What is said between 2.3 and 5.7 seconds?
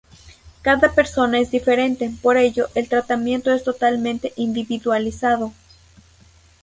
ello, el tratamiento es totalmente individualizado.